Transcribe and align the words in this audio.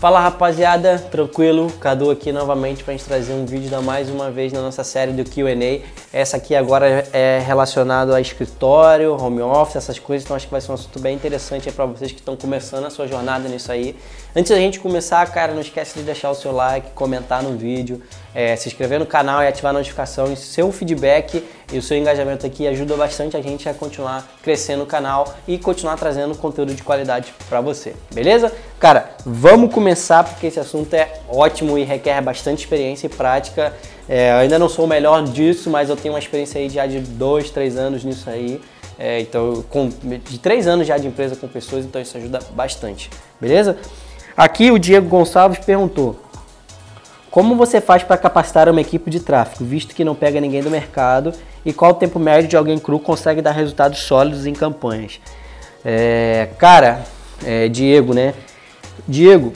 Fala 0.00 0.18
rapaziada, 0.18 0.98
tranquilo? 0.98 1.70
Cadu 1.72 2.10
aqui 2.10 2.32
novamente 2.32 2.82
para 2.82 2.92
gente 2.92 3.04
trazer 3.04 3.34
um 3.34 3.44
vídeo 3.44 3.68
da 3.68 3.82
mais 3.82 4.08
uma 4.08 4.30
vez 4.30 4.50
na 4.50 4.62
nossa 4.62 4.82
série 4.82 5.12
do 5.12 5.30
Q&A. 5.30 5.86
Essa 6.10 6.38
aqui 6.38 6.56
agora 6.56 7.06
é 7.12 7.38
relacionado 7.46 8.14
a 8.14 8.18
escritório, 8.18 9.12
home 9.12 9.42
office, 9.42 9.76
essas 9.76 9.98
coisas, 9.98 10.24
então 10.24 10.34
acho 10.34 10.46
que 10.46 10.52
vai 10.52 10.60
ser 10.62 10.70
um 10.70 10.74
assunto 10.74 10.98
bem 10.98 11.14
interessante 11.14 11.70
para 11.70 11.84
vocês 11.84 12.12
que 12.12 12.18
estão 12.18 12.34
começando 12.34 12.86
a 12.86 12.90
sua 12.90 13.06
jornada 13.06 13.46
nisso 13.46 13.70
aí. 13.70 13.94
Antes 14.34 14.50
da 14.50 14.56
gente 14.56 14.80
começar, 14.80 15.30
cara, 15.30 15.52
não 15.52 15.60
esquece 15.60 15.98
de 15.98 16.04
deixar 16.06 16.30
o 16.30 16.34
seu 16.34 16.50
like, 16.50 16.92
comentar 16.92 17.42
no 17.42 17.58
vídeo, 17.58 18.00
é, 18.34 18.56
se 18.56 18.68
inscrever 18.68 18.98
no 18.98 19.04
canal 19.04 19.42
e 19.42 19.48
ativar 19.48 19.68
a 19.68 19.74
notificação. 19.74 20.32
E 20.32 20.36
seu 20.36 20.72
feedback 20.72 21.46
e 21.72 21.78
o 21.78 21.82
seu 21.82 21.96
engajamento 21.96 22.46
aqui 22.46 22.66
ajuda 22.66 22.96
bastante 22.96 23.36
a 23.36 23.42
gente 23.42 23.68
a 23.68 23.74
continuar 23.74 24.26
crescendo 24.42 24.82
o 24.82 24.86
canal 24.86 25.34
e 25.46 25.58
continuar 25.58 25.96
trazendo 25.96 26.34
conteúdo 26.34 26.74
de 26.74 26.82
qualidade 26.82 27.32
para 27.48 27.60
você, 27.60 27.94
beleza? 28.12 28.52
Cara, 28.78 29.10
vamos 29.24 29.72
começar 29.72 30.24
porque 30.24 30.46
esse 30.46 30.58
assunto 30.58 30.92
é 30.94 31.20
ótimo 31.28 31.78
e 31.78 31.84
requer 31.84 32.20
bastante 32.20 32.60
experiência 32.60 33.06
e 33.06 33.10
prática. 33.10 33.74
É, 34.08 34.32
eu 34.32 34.36
ainda 34.36 34.58
não 34.58 34.68
sou 34.68 34.84
o 34.84 34.88
melhor 34.88 35.22
disso, 35.24 35.70
mas 35.70 35.88
eu 35.88 35.96
tenho 35.96 36.14
uma 36.14 36.20
experiência 36.20 36.60
aí 36.60 36.68
já 36.68 36.86
de 36.86 37.00
dois, 37.00 37.50
três 37.50 37.76
anos 37.76 38.02
nisso 38.04 38.28
aí. 38.28 38.60
É, 38.98 39.20
então, 39.20 39.64
com, 39.70 39.88
de 39.88 40.38
três 40.38 40.66
anos 40.66 40.86
já 40.86 40.98
de 40.98 41.06
empresa 41.06 41.34
com 41.34 41.48
pessoas, 41.48 41.84
então 41.84 42.02
isso 42.02 42.16
ajuda 42.16 42.38
bastante, 42.54 43.08
beleza? 43.40 43.78
Aqui 44.36 44.70
o 44.70 44.78
Diego 44.78 45.08
Gonçalves 45.08 45.58
perguntou: 45.58 46.20
como 47.30 47.54
você 47.54 47.80
faz 47.80 48.02
para 48.02 48.16
capacitar 48.16 48.68
uma 48.68 48.80
equipe 48.80 49.08
de 49.10 49.20
tráfego, 49.20 49.64
visto 49.64 49.94
que 49.94 50.04
não 50.04 50.14
pega 50.14 50.40
ninguém 50.40 50.62
do 50.62 50.70
mercado? 50.70 51.32
E 51.64 51.72
qual 51.72 51.92
o 51.92 51.94
tempo 51.94 52.18
médio 52.18 52.48
de 52.48 52.56
alguém 52.56 52.78
cru 52.78 52.98
consegue 52.98 53.40
dar 53.40 53.52
resultados 53.52 54.00
sólidos 54.00 54.46
em 54.46 54.52
campanhas? 54.52 55.20
É, 55.84 56.48
cara, 56.58 57.04
é, 57.44 57.68
Diego, 57.68 58.14
né? 58.14 58.34
Diego, 59.06 59.52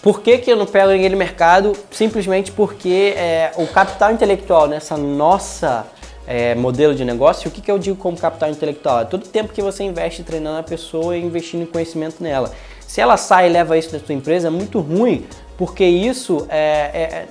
por 0.00 0.20
que, 0.20 0.38
que 0.38 0.50
eu 0.50 0.56
não 0.56 0.66
pego 0.66 0.90
ninguém 0.90 1.10
do 1.10 1.16
mercado? 1.16 1.76
Simplesmente 1.90 2.50
porque 2.50 3.14
é, 3.16 3.52
o 3.56 3.66
capital 3.66 4.12
intelectual 4.12 4.66
nessa 4.66 4.96
nossa 4.96 5.86
é, 6.26 6.54
modelo 6.54 6.94
de 6.94 7.04
negócio, 7.04 7.48
o 7.48 7.52
que, 7.52 7.60
que 7.60 7.70
eu 7.70 7.78
digo 7.78 7.96
como 7.96 8.16
capital 8.16 8.50
intelectual? 8.50 9.00
É 9.00 9.04
todo 9.04 9.24
o 9.24 9.28
tempo 9.28 9.52
que 9.52 9.60
você 9.60 9.84
investe 9.84 10.22
treinando 10.22 10.58
a 10.58 10.62
pessoa 10.62 11.16
e 11.16 11.22
investindo 11.22 11.62
em 11.62 11.66
conhecimento 11.66 12.22
nela. 12.22 12.50
Se 12.80 13.00
ela 13.00 13.16
sai 13.16 13.48
e 13.48 13.52
leva 13.52 13.78
isso 13.78 13.92
da 13.92 13.98
sua 14.00 14.14
empresa, 14.14 14.48
é 14.48 14.50
muito 14.50 14.80
ruim, 14.80 15.24
porque 15.56 15.84
isso 15.84 16.46
é, 16.48 16.58
é, 16.58 17.26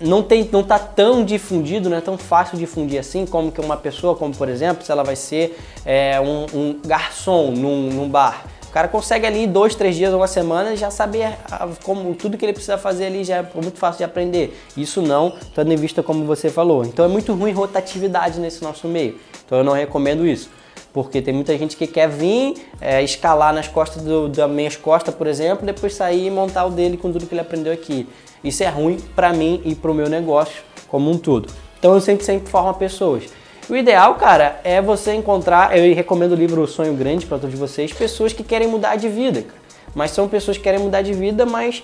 não 0.00 0.22
tem, 0.22 0.48
não 0.50 0.60
está 0.60 0.78
tão 0.78 1.24
difundido, 1.24 1.90
não 1.90 1.96
é 1.96 2.00
tão 2.00 2.16
fácil 2.16 2.56
difundir 2.56 2.98
assim 2.98 3.26
como 3.26 3.52
que 3.52 3.60
uma 3.60 3.76
pessoa, 3.76 4.16
como 4.16 4.34
por 4.34 4.48
exemplo, 4.48 4.84
se 4.84 4.90
ela 4.90 5.04
vai 5.04 5.16
ser 5.16 5.58
é, 5.84 6.20
um, 6.20 6.46
um, 6.54 6.80
garçom 6.84 7.50
num, 7.50 7.90
num, 7.90 8.08
bar. 8.08 8.44
O 8.66 8.72
cara 8.72 8.86
consegue 8.86 9.26
ali 9.26 9.48
dois, 9.48 9.74
três 9.74 9.96
dias, 9.96 10.14
uma 10.14 10.28
semana 10.28 10.76
já 10.76 10.90
saber 10.92 11.36
como 11.82 12.14
tudo 12.14 12.38
que 12.38 12.44
ele 12.44 12.52
precisa 12.52 12.78
fazer 12.78 13.06
ali 13.06 13.24
já 13.24 13.38
é 13.38 13.46
muito 13.60 13.78
fácil 13.78 13.98
de 13.98 14.04
aprender. 14.04 14.56
Isso 14.76 15.02
não, 15.02 15.34
tendo 15.54 15.72
em 15.72 15.76
vista 15.76 16.04
como 16.04 16.24
você 16.24 16.48
falou. 16.48 16.84
Então 16.84 17.04
é 17.04 17.08
muito 17.08 17.34
ruim 17.34 17.52
rotatividade 17.52 18.38
nesse 18.38 18.62
nosso 18.62 18.86
meio. 18.86 19.18
Então 19.44 19.58
eu 19.58 19.64
não 19.64 19.72
recomendo 19.72 20.24
isso. 20.24 20.48
Porque 20.92 21.22
tem 21.22 21.32
muita 21.32 21.56
gente 21.56 21.76
que 21.76 21.86
quer 21.86 22.08
vir, 22.08 22.54
é, 22.80 23.02
escalar 23.02 23.54
nas 23.54 23.68
costas 23.68 24.02
do, 24.02 24.28
das 24.28 24.50
minhas 24.50 24.76
costas, 24.76 25.14
por 25.14 25.26
exemplo, 25.26 25.64
depois 25.64 25.94
sair 25.94 26.26
e 26.26 26.30
montar 26.30 26.64
o 26.66 26.70
dele 26.70 26.96
com 26.96 27.12
tudo 27.12 27.26
que 27.26 27.34
ele 27.34 27.40
aprendeu 27.40 27.72
aqui. 27.72 28.08
Isso 28.42 28.62
é 28.62 28.68
ruim 28.68 28.98
para 29.14 29.32
mim 29.32 29.60
e 29.64 29.74
para 29.74 29.90
o 29.90 29.94
meu 29.94 30.08
negócio 30.08 30.62
como 30.88 31.10
um 31.10 31.16
todo. 31.16 31.48
Então 31.78 31.94
eu 31.94 32.00
sempre, 32.00 32.24
sempre 32.24 32.50
formo 32.50 32.74
pessoas. 32.74 33.24
O 33.68 33.76
ideal, 33.76 34.16
cara, 34.16 34.60
é 34.64 34.82
você 34.82 35.14
encontrar, 35.14 35.78
eu 35.78 35.94
recomendo 35.94 36.32
o 36.32 36.34
livro 36.34 36.60
O 36.60 36.66
Sonho 36.66 36.92
Grande 36.94 37.24
para 37.24 37.38
todos 37.38 37.56
vocês, 37.56 37.92
pessoas 37.92 38.32
que 38.32 38.42
querem 38.42 38.66
mudar 38.66 38.96
de 38.96 39.08
vida, 39.08 39.42
cara. 39.42 39.60
Mas 39.94 40.10
são 40.10 40.28
pessoas 40.28 40.56
que 40.56 40.62
querem 40.64 40.80
mudar 40.80 41.02
de 41.02 41.12
vida, 41.12 41.46
mas 41.46 41.82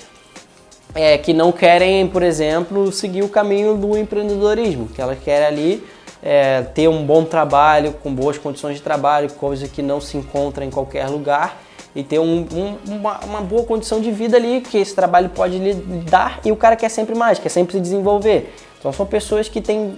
é, 0.94 1.16
que 1.18 1.32
não 1.32 1.52
querem, 1.52 2.06
por 2.08 2.22
exemplo, 2.22 2.90
seguir 2.90 3.22
o 3.22 3.28
caminho 3.28 3.76
do 3.76 3.96
empreendedorismo, 3.96 4.88
que 4.88 5.00
elas 5.00 5.18
querem 5.18 5.46
ali 5.46 5.84
é, 6.28 6.62
ter 6.62 6.88
um 6.88 7.06
bom 7.06 7.24
trabalho, 7.24 7.92
com 8.02 8.12
boas 8.12 8.36
condições 8.36 8.74
de 8.74 8.82
trabalho, 8.82 9.30
coisa 9.34 9.68
que 9.68 9.80
não 9.80 10.00
se 10.00 10.16
encontra 10.16 10.64
em 10.64 10.70
qualquer 10.70 11.06
lugar, 11.06 11.56
e 11.94 12.02
ter 12.02 12.18
um, 12.18 12.44
um, 12.52 12.76
uma, 12.96 13.20
uma, 13.20 13.40
boa 13.40 13.62
condição 13.62 14.00
de 14.00 14.10
vida 14.10 14.36
ali 14.36 14.60
que 14.60 14.76
esse 14.76 14.92
trabalho 14.92 15.28
pode 15.28 15.56
lhe 15.56 15.72
dar, 16.10 16.40
e 16.44 16.50
o 16.50 16.56
cara 16.56 16.74
quer 16.74 16.88
sempre 16.88 17.14
mais, 17.14 17.38
quer 17.38 17.48
sempre 17.48 17.74
se 17.74 17.80
desenvolver. 17.80 18.52
Então 18.76 18.92
são 18.92 19.06
pessoas 19.06 19.48
que 19.48 19.60
têm, 19.60 19.96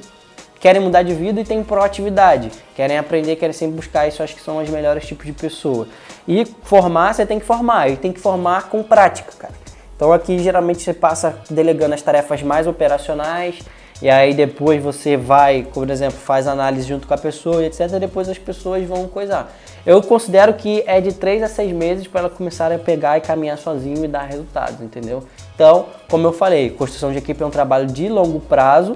querem 0.60 0.82
mudar 0.82 1.02
de 1.02 1.14
vida 1.14 1.40
e 1.40 1.44
têm 1.44 1.64
proatividade, 1.64 2.50
querem 2.76 2.98
aprender, 2.98 3.36
querem 3.36 3.54
sempre 3.54 3.76
buscar, 3.76 4.06
isso 4.06 4.22
acho 4.22 4.36
que 4.36 4.42
são 4.42 4.58
os 4.58 4.68
melhores 4.68 5.06
tipos 5.06 5.24
de 5.24 5.32
pessoa. 5.32 5.88
E 6.28 6.44
formar, 6.62 7.14
você 7.14 7.24
tem 7.24 7.40
que 7.40 7.46
formar, 7.46 7.88
e 7.88 7.96
tem 7.96 8.12
que 8.12 8.20
formar 8.20 8.68
com 8.68 8.82
prática, 8.82 9.32
cara. 9.38 9.54
Então 9.96 10.12
aqui 10.12 10.38
geralmente 10.38 10.82
você 10.82 10.92
passa 10.92 11.38
delegando 11.48 11.94
as 11.94 12.02
tarefas 12.02 12.42
mais 12.42 12.66
operacionais, 12.66 13.60
e 14.00 14.08
aí 14.08 14.32
depois 14.32 14.82
você 14.82 15.16
vai, 15.16 15.66
por 15.74 15.90
exemplo, 15.90 16.18
faz 16.18 16.46
análise 16.46 16.86
junto 16.86 17.06
com 17.06 17.14
a 17.14 17.18
pessoa, 17.18 17.64
etc. 17.64 17.88
Depois 17.98 18.28
as 18.28 18.38
pessoas 18.38 18.86
vão 18.86 19.08
coisar. 19.08 19.52
Eu 19.84 20.00
considero 20.02 20.54
que 20.54 20.84
é 20.86 21.00
de 21.00 21.12
3 21.12 21.42
a 21.42 21.48
6 21.48 21.72
meses 21.72 22.06
para 22.06 22.20
ela 22.20 22.30
começar 22.30 22.70
a 22.70 22.78
pegar 22.78 23.18
e 23.18 23.20
caminhar 23.20 23.58
sozinho 23.58 24.04
e 24.04 24.08
dar 24.08 24.22
resultados, 24.22 24.80
entendeu? 24.80 25.24
Então, 25.54 25.86
como 26.08 26.26
eu 26.26 26.32
falei, 26.32 26.70
construção 26.70 27.10
de 27.10 27.18
equipe 27.18 27.42
é 27.42 27.46
um 27.46 27.50
trabalho 27.50 27.86
de 27.86 28.08
longo 28.08 28.38
prazo 28.38 28.94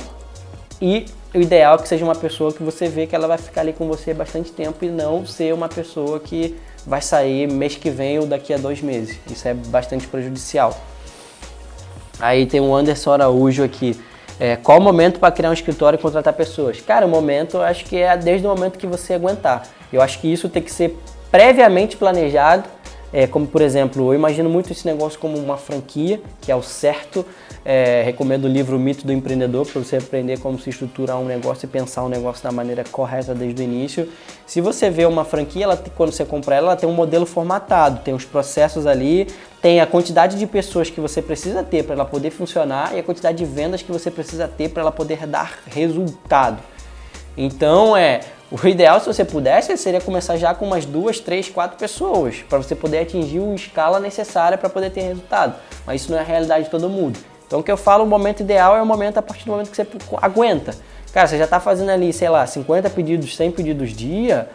e 0.80 1.06
o 1.34 1.40
ideal 1.40 1.76
é 1.76 1.78
que 1.78 1.88
seja 1.88 2.04
uma 2.04 2.14
pessoa 2.14 2.52
que 2.52 2.62
você 2.62 2.88
vê 2.88 3.06
que 3.06 3.14
ela 3.16 3.26
vai 3.26 3.38
ficar 3.38 3.62
ali 3.62 3.72
com 3.72 3.88
você 3.88 4.12
bastante 4.12 4.52
tempo 4.52 4.84
e 4.84 4.88
não 4.88 5.26
ser 5.26 5.54
uma 5.54 5.68
pessoa 5.68 6.20
que 6.20 6.56
vai 6.86 7.00
sair 7.00 7.50
mês 7.50 7.74
que 7.74 7.90
vem 7.90 8.18
ou 8.18 8.26
daqui 8.26 8.52
a 8.52 8.58
dois 8.58 8.82
meses. 8.82 9.18
Isso 9.30 9.48
é 9.48 9.54
bastante 9.54 10.06
prejudicial. 10.06 10.76
Aí 12.20 12.46
tem 12.46 12.60
o 12.60 12.74
Anderson 12.74 13.12
Araújo 13.12 13.64
aqui. 13.64 13.98
É, 14.40 14.56
qual 14.56 14.78
o 14.78 14.80
momento 14.80 15.20
para 15.20 15.32
criar 15.32 15.50
um 15.50 15.52
escritório 15.52 15.96
e 15.96 16.00
contratar 16.00 16.32
pessoas? 16.32 16.80
Cara, 16.80 17.06
o 17.06 17.08
momento 17.08 17.58
eu 17.58 17.62
acho 17.62 17.84
que 17.84 17.96
é 17.96 18.16
desde 18.16 18.46
o 18.46 18.50
momento 18.50 18.78
que 18.78 18.86
você 18.86 19.14
aguentar. 19.14 19.66
Eu 19.92 20.00
acho 20.00 20.18
que 20.20 20.32
isso 20.32 20.48
tem 20.48 20.62
que 20.62 20.70
ser 20.70 20.98
previamente 21.30 21.96
planejado, 21.96 22.68
é, 23.12 23.26
como 23.26 23.46
por 23.46 23.60
exemplo, 23.60 24.10
eu 24.10 24.14
imagino 24.14 24.48
muito 24.48 24.72
esse 24.72 24.86
negócio 24.86 25.18
como 25.18 25.36
uma 25.36 25.56
franquia, 25.56 26.20
que 26.40 26.50
é 26.50 26.56
o 26.56 26.62
certo. 26.62 27.24
É, 27.64 28.02
recomendo 28.04 28.46
o 28.46 28.48
livro 28.48 28.76
Mito 28.76 29.06
do 29.06 29.12
Empreendedor 29.12 29.64
para 29.64 29.80
você 29.80 29.96
aprender 29.96 30.40
como 30.40 30.58
se 30.58 30.70
estruturar 30.70 31.20
um 31.20 31.24
negócio 31.24 31.64
e 31.66 31.68
pensar 31.68 32.02
um 32.02 32.08
negócio 32.08 32.42
da 32.42 32.50
maneira 32.50 32.82
correta 32.90 33.34
desde 33.34 33.62
o 33.62 33.64
início. 33.64 34.08
Se 34.44 34.60
você 34.60 34.90
vê 34.90 35.06
uma 35.06 35.24
franquia, 35.24 35.64
ela, 35.64 35.76
quando 35.94 36.10
você 36.10 36.24
compra 36.24 36.56
ela, 36.56 36.68
ela 36.68 36.76
tem 36.76 36.88
um 36.88 36.92
modelo 36.92 37.24
formatado, 37.24 38.00
tem 38.00 38.14
os 38.14 38.24
processos 38.24 38.84
ali, 38.84 39.28
tem 39.60 39.80
a 39.80 39.86
quantidade 39.86 40.36
de 40.36 40.46
pessoas 40.46 40.90
que 40.90 41.00
você 41.00 41.22
precisa 41.22 41.62
ter 41.62 41.84
para 41.84 41.94
ela 41.94 42.04
poder 42.04 42.30
funcionar 42.30 42.96
e 42.96 42.98
a 42.98 43.02
quantidade 43.02 43.38
de 43.38 43.44
vendas 43.44 43.80
que 43.80 43.92
você 43.92 44.10
precisa 44.10 44.48
ter 44.48 44.70
para 44.70 44.82
ela 44.82 44.90
poder 44.90 45.24
dar 45.24 45.60
resultado. 45.66 46.58
Então 47.36 47.96
é 47.96 48.20
o 48.52 48.68
ideal 48.68 49.00
se 49.00 49.06
você 49.06 49.24
pudesse 49.24 49.74
seria 49.78 50.00
começar 50.00 50.36
já 50.36 50.54
com 50.54 50.66
umas 50.66 50.84
duas, 50.84 51.18
três, 51.18 51.48
quatro 51.48 51.78
pessoas 51.78 52.44
para 52.46 52.58
você 52.58 52.74
poder 52.74 52.98
atingir 52.98 53.40
a 53.40 53.54
escala 53.54 53.98
necessária 53.98 54.58
para 54.58 54.68
poder 54.68 54.90
ter 54.90 55.00
resultado. 55.00 55.54
Mas 55.86 56.02
isso 56.02 56.12
não 56.12 56.18
é 56.18 56.20
a 56.20 56.24
realidade 56.24 56.64
de 56.64 56.70
todo 56.70 56.88
mundo. 56.88 57.18
Então 57.46 57.60
o 57.60 57.62
que 57.62 57.72
eu 57.72 57.76
falo, 57.78 58.04
o 58.04 58.06
momento 58.06 58.40
ideal 58.40 58.76
é 58.76 58.82
o 58.82 58.86
momento 58.86 59.16
a 59.16 59.22
partir 59.22 59.46
do 59.46 59.52
momento 59.52 59.70
que 59.70 59.76
você 59.76 59.86
aguenta. 60.20 60.74
Cara, 61.14 61.26
você 61.26 61.38
já 61.38 61.44
está 61.44 61.60
fazendo 61.60 61.90
ali, 61.90 62.12
sei 62.12 62.28
lá, 62.28 62.46
50 62.46 62.90
pedidos, 62.90 63.36
100 63.36 63.52
pedidos 63.52 63.90
dia, 63.90 64.48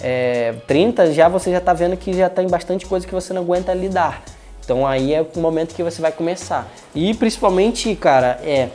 é, 0.00 0.54
30, 0.66 1.12
já 1.12 1.28
você 1.28 1.50
já 1.50 1.58
está 1.58 1.72
vendo 1.72 1.96
que 1.96 2.12
já 2.12 2.28
tem 2.28 2.46
bastante 2.46 2.86
coisa 2.86 3.06
que 3.06 3.12
você 3.12 3.32
não 3.32 3.42
aguenta 3.42 3.74
lidar. 3.74 4.22
Então 4.64 4.86
aí 4.86 5.12
é 5.12 5.22
o 5.22 5.40
momento 5.40 5.74
que 5.74 5.82
você 5.82 6.00
vai 6.00 6.12
começar. 6.12 6.68
E 6.94 7.14
principalmente, 7.14 7.94
cara, 7.96 8.38
é 8.44 8.68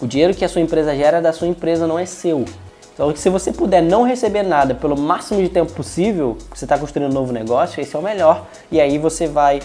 o 0.00 0.06
dinheiro 0.06 0.34
que 0.34 0.44
a 0.44 0.48
sua 0.48 0.62
empresa 0.62 0.96
gera 0.96 1.18
é 1.18 1.20
da 1.20 1.32
sua 1.32 1.48
empresa, 1.48 1.86
não 1.86 1.98
é 1.98 2.06
seu. 2.06 2.46
Então, 2.94 3.14
se 3.14 3.28
você 3.28 3.52
puder 3.52 3.82
não 3.82 4.04
receber 4.04 4.44
nada 4.44 4.74
pelo 4.74 4.96
máximo 4.96 5.42
de 5.42 5.48
tempo 5.48 5.72
possível, 5.72 6.38
você 6.54 6.64
está 6.64 6.78
construindo 6.78 7.10
um 7.10 7.12
novo 7.12 7.32
negócio, 7.32 7.80
esse 7.80 7.94
é 7.94 7.98
o 7.98 8.02
melhor. 8.02 8.46
E 8.70 8.80
aí 8.80 8.98
você 8.98 9.26
vai 9.26 9.60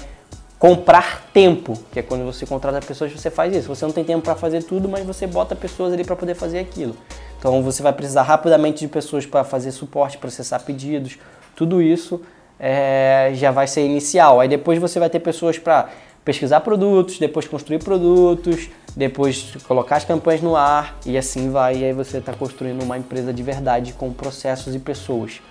comprar 0.57 1.29
tempo, 1.31 1.73
que 1.91 1.99
é 1.99 2.02
quando 2.02 2.26
você 2.26 2.46
contrata 2.46 2.85
pessoas, 2.85 3.11
você 3.11 3.29
faz 3.29 3.55
isso. 3.55 3.67
Você 3.67 3.85
não 3.85 3.93
tem 3.93 4.03
tempo 4.03 4.23
para 4.23 4.35
fazer 4.35 4.64
tudo, 4.64 4.90
mas 4.90 5.05
você 5.05 5.28
bota 5.28 5.55
pessoas 5.55 5.93
ali 5.93 6.03
para 6.03 6.16
poder 6.16 6.34
fazer 6.34 6.59
aquilo. 6.59 6.97
Então, 7.37 7.61
você 7.61 7.84
vai 7.84 7.93
precisar 7.93 8.23
rapidamente 8.23 8.79
de 8.79 8.87
pessoas 8.87 9.26
para 9.26 9.43
fazer 9.43 9.72
suporte, 9.72 10.17
processar 10.17 10.59
pedidos, 10.59 11.17
tudo 11.55 11.81
isso 11.81 12.22
é, 12.59 13.31
já 13.35 13.52
vai 13.52 13.67
ser 13.67 13.85
inicial. 13.85 14.40
Aí 14.40 14.47
depois 14.47 14.79
você 14.79 14.99
vai 14.99 15.09
ter 15.09 15.20
pessoas 15.20 15.58
para 15.58 15.90
pesquisar 16.26 16.59
produtos, 16.59 17.17
depois 17.17 17.47
construir 17.47 17.79
produtos, 17.79 18.70
depois 18.96 19.53
colocar 19.68 19.97
as 19.97 20.06
campanhas 20.06 20.41
no 20.41 20.56
ar 20.56 20.97
e 21.06 21.18
assim 21.18 21.52
vai. 21.52 21.78
E 21.78 21.86
aí 21.86 21.94
você 21.94 22.18
está 22.18 22.34
construindo 22.34 22.82
uma 22.84 22.97
empresa 22.97 23.34
de 23.34 23.44
verdade 23.44 23.94
com 23.94 24.12
processos 24.12 24.76
e 24.76 24.80
pessoas. 24.80 25.41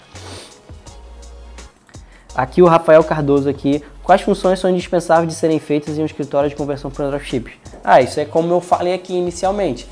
Aqui 2.34 2.62
o 2.62 2.66
Rafael 2.66 3.02
Cardoso 3.02 3.48
aqui. 3.48 3.82
Quais 4.02 4.22
funções 4.22 4.58
são 4.58 4.70
indispensáveis 4.70 5.28
de 5.28 5.34
serem 5.34 5.58
feitas 5.58 5.98
em 5.98 6.02
um 6.02 6.06
escritório 6.06 6.48
de 6.48 6.56
conversão 6.56 6.90
para 6.90 7.08
dropships? 7.08 7.52
Ah, 7.84 8.00
isso 8.00 8.18
é 8.18 8.24
como 8.24 8.52
eu 8.52 8.60
falei 8.60 8.94
aqui 8.94 9.12
inicialmente. 9.12 9.86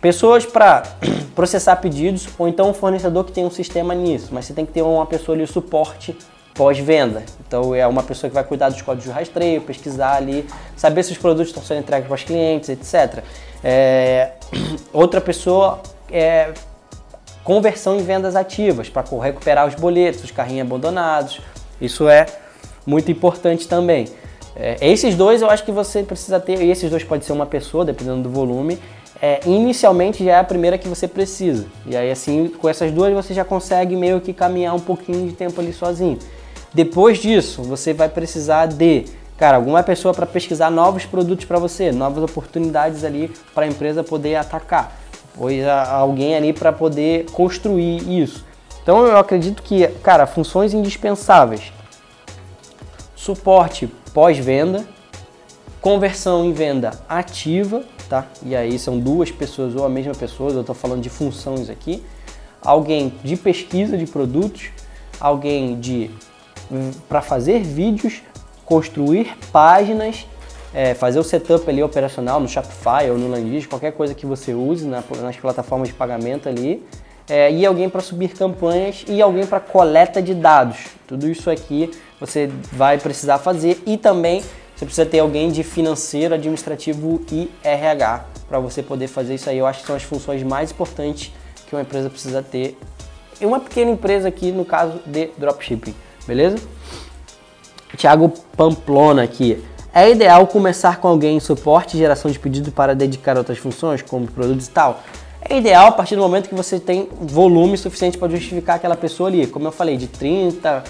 Pessoas 0.00 0.44
para 0.44 0.82
processar 1.34 1.76
pedidos 1.76 2.28
ou 2.38 2.46
então 2.46 2.70
um 2.70 2.74
fornecedor 2.74 3.24
que 3.24 3.32
tem 3.32 3.44
um 3.44 3.50
sistema 3.50 3.94
nisso, 3.94 4.28
mas 4.30 4.44
você 4.44 4.52
tem 4.52 4.64
que 4.64 4.72
ter 4.72 4.82
uma 4.82 5.06
pessoa 5.06 5.34
ali, 5.36 5.46
suporte 5.46 6.16
pós-venda. 6.54 7.24
Então 7.46 7.74
é 7.74 7.86
uma 7.86 8.02
pessoa 8.02 8.30
que 8.30 8.34
vai 8.34 8.44
cuidar 8.44 8.68
dos 8.68 8.80
códigos 8.80 9.04
de 9.04 9.10
rastreio, 9.10 9.60
pesquisar 9.60 10.14
ali, 10.14 10.46
saber 10.76 11.02
se 11.02 11.12
os 11.12 11.18
produtos 11.18 11.48
estão 11.48 11.62
sendo 11.62 11.80
entregues 11.80 12.06
para 12.06 12.14
os 12.14 12.22
clientes, 12.22 12.68
etc. 12.68 13.22
É, 13.62 14.32
outra 14.92 15.20
pessoa 15.20 15.80
é 16.10 16.52
conversão 17.42 17.96
em 17.96 18.02
vendas 18.02 18.34
ativas, 18.34 18.88
para 18.88 19.04
recuperar 19.20 19.66
os 19.66 19.74
boletos, 19.74 20.24
os 20.24 20.30
carrinhos 20.30 20.66
abandonados. 20.66 21.40
Isso 21.80 22.08
é 22.08 22.26
muito 22.86 23.10
importante 23.10 23.68
também. 23.68 24.08
É, 24.56 24.76
esses 24.80 25.14
dois 25.14 25.42
eu 25.42 25.50
acho 25.50 25.64
que 25.64 25.72
você 25.72 26.02
precisa 26.02 26.38
ter, 26.38 26.62
e 26.62 26.70
esses 26.70 26.88
dois 26.88 27.02
pode 27.02 27.24
ser 27.24 27.32
uma 27.32 27.46
pessoa, 27.46 27.84
dependendo 27.84 28.22
do 28.22 28.30
volume. 28.30 28.78
É, 29.20 29.40
inicialmente 29.46 30.24
já 30.24 30.32
é 30.32 30.38
a 30.38 30.44
primeira 30.44 30.76
que 30.76 30.88
você 30.88 31.08
precisa. 31.08 31.66
E 31.86 31.96
aí 31.96 32.10
assim, 32.10 32.48
com 32.48 32.68
essas 32.68 32.90
duas 32.92 33.12
você 33.12 33.32
já 33.32 33.44
consegue 33.44 33.96
meio 33.96 34.20
que 34.20 34.32
caminhar 34.32 34.74
um 34.74 34.80
pouquinho 34.80 35.26
de 35.26 35.32
tempo 35.32 35.60
ali 35.60 35.72
sozinho. 35.72 36.18
Depois 36.74 37.18
disso, 37.18 37.62
você 37.62 37.94
vai 37.94 38.08
precisar 38.08 38.66
de, 38.66 39.04
cara, 39.38 39.56
alguma 39.56 39.80
pessoa 39.84 40.12
para 40.12 40.26
pesquisar 40.26 40.70
novos 40.70 41.06
produtos 41.06 41.44
para 41.44 41.60
você, 41.60 41.92
novas 41.92 42.24
oportunidades 42.24 43.04
ali 43.04 43.32
para 43.54 43.64
a 43.64 43.68
empresa 43.68 44.02
poder 44.02 44.34
atacar. 44.34 44.92
Pois 45.36 45.64
alguém 45.66 46.34
ali 46.34 46.52
para 46.52 46.72
poder 46.72 47.26
construir 47.30 48.20
isso. 48.20 48.44
Então 48.82 49.06
eu 49.06 49.16
acredito 49.16 49.62
que, 49.62 49.86
cara, 50.02 50.26
funções 50.26 50.74
indispensáveis. 50.74 51.72
Suporte 53.14 53.88
pós-venda, 54.12 54.84
conversão 55.80 56.44
em 56.44 56.52
venda 56.52 56.90
ativa, 57.08 57.84
tá? 58.08 58.26
E 58.42 58.54
aí 58.54 58.78
são 58.78 58.98
duas 58.98 59.30
pessoas 59.30 59.74
ou 59.76 59.84
a 59.84 59.88
mesma 59.88 60.14
pessoa, 60.14 60.50
eu 60.50 60.60
estou 60.60 60.74
falando 60.74 61.00
de 61.00 61.08
funções 61.08 61.70
aqui. 61.70 62.04
Alguém 62.60 63.12
de 63.22 63.36
pesquisa 63.36 63.96
de 63.96 64.06
produtos, 64.06 64.70
alguém 65.20 65.78
de 65.78 66.10
para 67.08 67.20
fazer 67.20 67.62
vídeos, 67.62 68.22
construir 68.64 69.36
páginas, 69.52 70.26
é, 70.72 70.94
fazer 70.94 71.18
o 71.18 71.24
setup 71.24 71.68
ali 71.70 71.82
operacional 71.82 72.40
no 72.40 72.48
Shopify 72.48 73.08
ou 73.10 73.16
no 73.16 73.28
Landis, 73.28 73.66
qualquer 73.66 73.92
coisa 73.92 74.14
que 74.14 74.26
você 74.26 74.52
use 74.52 74.86
na, 74.86 75.02
nas 75.22 75.36
plataformas 75.36 75.88
de 75.88 75.94
pagamento 75.94 76.48
ali, 76.48 76.84
é, 77.28 77.50
e 77.50 77.64
alguém 77.64 77.88
para 77.88 78.00
subir 78.00 78.28
campanhas 78.28 79.04
e 79.08 79.22
alguém 79.22 79.46
para 79.46 79.60
coleta 79.60 80.20
de 80.20 80.34
dados. 80.34 80.78
Tudo 81.06 81.28
isso 81.28 81.50
aqui 81.50 81.90
você 82.20 82.50
vai 82.72 82.98
precisar 82.98 83.38
fazer 83.38 83.82
e 83.86 83.96
também 83.96 84.42
você 84.74 84.84
precisa 84.84 85.06
ter 85.06 85.20
alguém 85.20 85.50
de 85.50 85.62
financeiro, 85.62 86.34
administrativo 86.34 87.22
e 87.30 87.48
RH 87.62 88.26
para 88.48 88.58
você 88.58 88.82
poder 88.82 89.06
fazer 89.06 89.36
isso 89.36 89.48
aí. 89.48 89.58
Eu 89.58 89.66
acho 89.66 89.80
que 89.80 89.86
são 89.86 89.96
as 89.96 90.02
funções 90.02 90.42
mais 90.42 90.70
importantes 90.72 91.32
que 91.66 91.74
uma 91.74 91.82
empresa 91.82 92.10
precisa 92.10 92.42
ter. 92.42 92.76
E 93.40 93.46
uma 93.46 93.60
pequena 93.60 93.90
empresa 93.90 94.28
aqui 94.28 94.52
no 94.52 94.64
caso 94.64 95.00
de 95.06 95.30
dropshipping, 95.38 95.94
beleza? 96.26 96.56
Thiago 97.96 98.32
Pamplona 98.56 99.22
aqui. 99.22 99.62
É 99.92 100.10
ideal 100.10 100.46
começar 100.46 100.98
com 100.98 101.06
alguém 101.06 101.36
em 101.36 101.40
suporte 101.40 101.94
e 101.94 101.98
geração 101.98 102.30
de 102.30 102.38
pedido 102.38 102.72
para 102.72 102.94
dedicar 102.94 103.38
outras 103.38 103.58
funções, 103.58 104.02
como 104.02 104.26
produtos 104.26 104.66
e 104.66 104.70
tal? 104.70 105.02
É 105.40 105.58
ideal 105.58 105.86
a 105.86 105.92
partir 105.92 106.16
do 106.16 106.22
momento 106.22 106.48
que 106.48 106.54
você 106.54 106.80
tem 106.80 107.08
volume 107.20 107.76
suficiente 107.76 108.18
para 108.18 108.28
justificar 108.28 108.76
aquela 108.76 108.96
pessoa 108.96 109.28
ali. 109.28 109.46
Como 109.46 109.68
eu 109.68 109.72
falei, 109.72 109.96
de 109.96 110.08
30, 110.08 110.82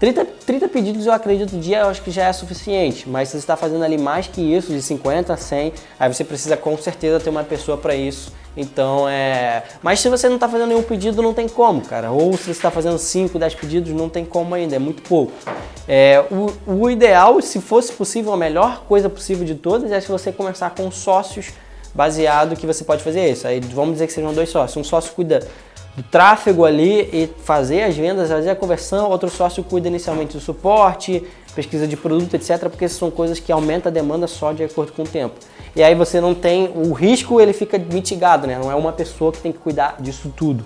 30, 0.00 0.24
30 0.24 0.68
pedidos 0.68 1.06
eu 1.06 1.12
acredito 1.12 1.56
dia 1.56 1.80
eu 1.80 1.88
acho 1.88 2.02
que 2.02 2.10
já 2.10 2.24
é 2.24 2.32
suficiente, 2.32 3.08
mas 3.08 3.28
se 3.28 3.32
você 3.32 3.38
está 3.38 3.56
fazendo 3.56 3.84
ali 3.84 3.96
mais 3.96 4.26
que 4.26 4.40
isso, 4.40 4.72
de 4.72 4.82
50 4.82 5.32
a 5.32 5.36
100, 5.36 5.72
aí 6.00 6.12
você 6.12 6.24
precisa 6.24 6.56
com 6.56 6.76
certeza 6.76 7.20
ter 7.20 7.30
uma 7.30 7.44
pessoa 7.44 7.78
para 7.78 7.94
isso. 7.94 8.32
Então 8.56 9.08
é. 9.08 9.62
Mas 9.82 10.00
se 10.00 10.08
você 10.08 10.28
não 10.28 10.36
está 10.36 10.48
fazendo 10.48 10.68
nenhum 10.68 10.82
pedido, 10.82 11.22
não 11.22 11.32
tem 11.32 11.48
como, 11.48 11.80
cara. 11.80 12.10
Ou 12.10 12.36
se 12.36 12.44
você 12.44 12.50
está 12.50 12.70
fazendo 12.70 12.98
5, 12.98 13.38
10 13.38 13.54
pedidos, 13.54 13.92
não 13.92 14.08
tem 14.08 14.24
como 14.24 14.54
ainda, 14.54 14.76
é 14.76 14.78
muito 14.78 15.02
pouco. 15.02 15.32
É, 15.88 16.24
o, 16.30 16.52
o 16.66 16.90
ideal, 16.90 17.40
se 17.40 17.60
fosse 17.60 17.92
possível, 17.92 18.32
a 18.32 18.36
melhor 18.36 18.84
coisa 18.86 19.08
possível 19.08 19.44
de 19.44 19.54
todas 19.54 19.90
é 19.90 20.00
se 20.00 20.08
você 20.08 20.30
começar 20.30 20.70
com 20.70 20.90
sócios 20.90 21.50
baseado 21.94 22.56
que 22.56 22.66
você 22.66 22.84
pode 22.84 23.02
fazer 23.02 23.30
isso. 23.30 23.46
Aí 23.46 23.60
vamos 23.60 23.94
dizer 23.94 24.06
que 24.06 24.12
sejam 24.12 24.32
dois 24.32 24.48
sócios. 24.48 24.76
Um 24.76 24.84
sócio 24.84 25.12
cuida 25.14 25.46
do 25.96 26.02
tráfego 26.02 26.64
ali 26.64 27.02
e 27.12 27.30
fazer 27.44 27.82
as 27.82 27.96
vendas, 27.96 28.30
fazer 28.30 28.50
a 28.50 28.56
conversão, 28.56 29.10
outro 29.10 29.28
sócio 29.28 29.62
cuida 29.62 29.88
inicialmente 29.88 30.34
do 30.34 30.40
suporte, 30.40 31.22
pesquisa 31.54 31.86
de 31.86 31.96
produto, 31.96 32.34
etc, 32.34 32.60
porque 32.68 32.88
são 32.88 33.10
coisas 33.10 33.38
que 33.38 33.52
aumentam 33.52 33.90
a 33.90 33.92
demanda 33.92 34.26
só 34.26 34.52
de 34.52 34.64
acordo 34.64 34.92
com 34.92 35.02
o 35.02 35.06
tempo. 35.06 35.34
E 35.76 35.82
aí 35.82 35.94
você 35.94 36.20
não 36.20 36.34
tem, 36.34 36.70
o 36.74 36.92
risco 36.92 37.40
ele 37.40 37.52
fica 37.52 37.78
mitigado, 37.78 38.46
né? 38.46 38.58
Não 38.58 38.70
é 38.70 38.74
uma 38.74 38.92
pessoa 38.92 39.32
que 39.32 39.38
tem 39.38 39.52
que 39.52 39.58
cuidar 39.58 39.96
disso 40.00 40.32
tudo. 40.34 40.64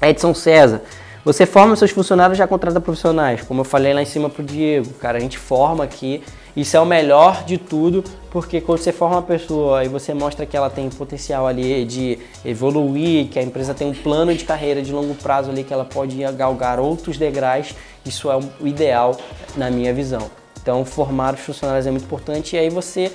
Edson 0.00 0.34
César, 0.34 0.82
você 1.24 1.46
forma 1.46 1.76
seus 1.76 1.90
funcionários 1.90 2.36
já 2.36 2.46
contrata 2.46 2.80
profissionais, 2.80 3.42
como 3.42 3.60
eu 3.60 3.64
falei 3.64 3.94
lá 3.94 4.02
em 4.02 4.06
cima 4.06 4.28
pro 4.28 4.42
Diego, 4.42 4.92
cara, 4.94 5.18
a 5.18 5.20
gente 5.20 5.38
forma 5.38 5.84
aqui 5.84 6.22
isso 6.56 6.76
é 6.76 6.80
o 6.80 6.84
melhor 6.84 7.44
de 7.44 7.56
tudo, 7.56 8.04
porque 8.30 8.60
quando 8.60 8.78
você 8.78 8.92
forma 8.92 9.16
uma 9.16 9.22
pessoa 9.22 9.84
e 9.84 9.88
você 9.88 10.12
mostra 10.12 10.44
que 10.44 10.56
ela 10.56 10.68
tem 10.68 10.88
potencial 10.90 11.46
ali 11.46 11.84
de 11.84 12.18
evoluir, 12.44 13.28
que 13.28 13.38
a 13.38 13.42
empresa 13.42 13.72
tem 13.72 13.88
um 13.88 13.94
plano 13.94 14.34
de 14.34 14.44
carreira 14.44 14.82
de 14.82 14.92
longo 14.92 15.14
prazo 15.14 15.50
ali 15.50 15.64
que 15.64 15.72
ela 15.72 15.84
pode 15.84 16.16
galgar 16.34 16.78
outros 16.78 17.16
degraus, 17.16 17.74
isso 18.04 18.30
é 18.30 18.36
o 18.36 18.66
ideal 18.66 19.16
na 19.56 19.70
minha 19.70 19.94
visão. 19.94 20.30
Então, 20.60 20.84
formar 20.84 21.34
os 21.34 21.40
funcionários 21.40 21.86
é 21.86 21.90
muito 21.90 22.04
importante 22.04 22.54
e 22.54 22.58
aí 22.58 22.68
você 22.68 23.10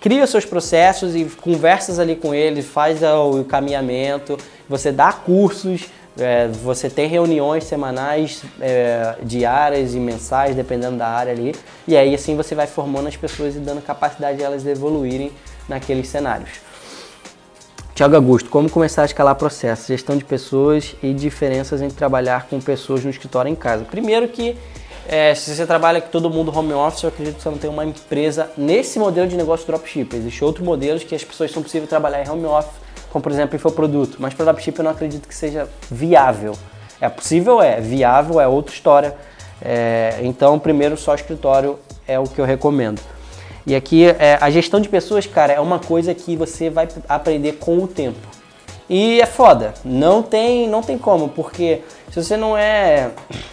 cria 0.00 0.26
seus 0.26 0.44
processos 0.44 1.14
e 1.14 1.24
conversas 1.24 1.98
ali 1.98 2.16
com 2.16 2.34
eles, 2.34 2.66
faz 2.66 3.02
o 3.02 3.38
encaminhamento, 3.38 4.38
você 4.68 4.90
dá 4.92 5.12
cursos, 5.12 5.86
é, 6.18 6.48
você 6.48 6.88
tem 6.88 7.08
reuniões 7.08 7.64
semanais, 7.64 8.42
é, 8.60 9.16
diárias 9.22 9.94
e 9.94 9.98
mensais, 9.98 10.54
dependendo 10.54 10.96
da 10.96 11.08
área 11.08 11.32
ali, 11.32 11.54
e 11.86 11.96
aí 11.96 12.14
assim 12.14 12.36
você 12.36 12.54
vai 12.54 12.66
formando 12.66 13.08
as 13.08 13.16
pessoas 13.16 13.56
e 13.56 13.58
dando 13.58 13.82
capacidade 13.82 14.38
de 14.38 14.44
elas 14.44 14.66
evoluírem 14.66 15.32
naqueles 15.68 16.08
cenários. 16.08 16.50
Tiago 17.94 18.16
Augusto, 18.16 18.50
como 18.50 18.68
começar 18.68 19.02
a 19.02 19.04
escalar 19.04 19.36
processos, 19.36 19.86
gestão 19.86 20.16
de 20.16 20.24
pessoas 20.24 20.96
e 21.00 21.12
diferenças 21.12 21.80
entre 21.80 21.96
trabalhar 21.96 22.48
com 22.48 22.60
pessoas 22.60 23.04
no 23.04 23.10
escritório 23.10 23.48
em 23.48 23.54
casa. 23.54 23.84
Primeiro 23.84 24.26
que 24.26 24.56
é, 25.08 25.34
se 25.34 25.54
você 25.54 25.66
trabalha 25.66 26.00
com 26.00 26.08
todo 26.08 26.30
mundo 26.30 26.56
home 26.56 26.72
office, 26.72 27.02
eu 27.02 27.08
acredito 27.08 27.36
que 27.36 27.42
você 27.42 27.50
não 27.50 27.58
tem 27.58 27.70
uma 27.70 27.84
empresa 27.84 28.50
nesse 28.56 28.98
modelo 28.98 29.28
de 29.28 29.36
negócio 29.36 29.66
dropship. 29.66 30.14
Existem 30.14 30.46
outros 30.46 30.64
modelos 30.64 31.04
que 31.04 31.14
as 31.14 31.22
pessoas 31.22 31.50
são 31.50 31.62
possível 31.62 31.86
trabalhar 31.86 32.24
em 32.24 32.28
home 32.28 32.46
office 32.46 32.84
como 33.14 33.22
por 33.22 33.30
exemplo 33.30 33.54
infoproduto. 33.54 34.16
Mas 34.18 34.34
para 34.34 34.46
dropship 34.46 34.76
eu 34.76 34.84
não 34.84 34.90
acredito 34.90 35.28
que 35.28 35.34
seja 35.34 35.68
viável. 35.88 36.52
É 37.00 37.08
possível, 37.08 37.62
é. 37.62 37.80
Viável 37.80 38.40
é 38.40 38.48
outra 38.48 38.74
história. 38.74 39.14
É, 39.62 40.18
então, 40.22 40.58
primeiro, 40.58 40.96
só 40.96 41.14
escritório 41.14 41.78
é 42.08 42.18
o 42.18 42.24
que 42.24 42.40
eu 42.40 42.44
recomendo. 42.44 43.00
E 43.64 43.76
aqui, 43.76 44.06
é, 44.06 44.36
a 44.40 44.50
gestão 44.50 44.80
de 44.80 44.88
pessoas, 44.88 45.26
cara, 45.26 45.52
é 45.52 45.60
uma 45.60 45.78
coisa 45.78 46.12
que 46.12 46.36
você 46.36 46.68
vai 46.68 46.88
aprender 47.08 47.52
com 47.52 47.78
o 47.78 47.86
tempo. 47.86 48.18
E 48.90 49.20
é 49.20 49.26
foda, 49.26 49.72
não 49.84 50.22
tem, 50.22 50.68
não 50.68 50.82
tem 50.82 50.98
como, 50.98 51.28
porque 51.30 51.80
se 52.10 52.22
você 52.22 52.36
não 52.36 52.58
é 52.58 53.12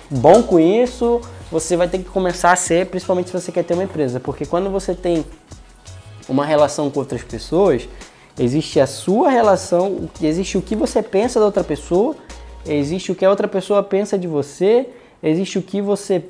bom 0.10 0.44
com 0.44 0.60
isso, 0.60 1.22
você 1.52 1.76
vai 1.76 1.88
ter 1.88 2.00
que 2.00 2.06
começar 2.06 2.52
a 2.52 2.56
ser, 2.56 2.88
principalmente 2.88 3.30
se 3.30 3.34
você 3.34 3.52
quer 3.52 3.64
ter 3.64 3.74
uma 3.74 3.84
empresa, 3.84 4.20
porque 4.20 4.46
quando 4.46 4.70
você 4.70 4.96
tem 4.96 5.26
uma 6.30 6.46
relação 6.46 6.90
com 6.90 7.00
outras 7.00 7.24
pessoas, 7.24 7.88
Existe 8.40 8.80
a 8.80 8.88
sua 8.88 9.30
relação, 9.30 10.10
existe 10.22 10.58
o 10.58 10.62
que 10.62 10.76
você 10.76 11.04
pensa 11.04 11.40
da 11.40 11.46
outra 11.46 11.64
pessoa, 11.64 12.16
existe 12.66 13.12
o 13.12 13.16
que 13.16 13.26
a 13.26 13.30
outra 13.30 13.48
pessoa 13.48 13.84
pensa 13.84 14.18
de 14.18 14.28
você, 14.28 14.88
existe 15.22 15.60
o 15.60 15.62
que 15.62 15.82
você 15.82 16.24